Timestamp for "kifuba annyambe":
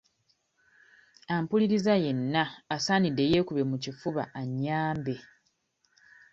3.83-5.15